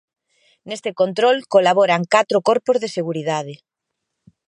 [0.69, 3.53] Neste control colaboran catro corpos de seguridade.